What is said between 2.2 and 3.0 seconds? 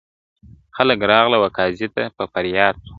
فریاد سوه.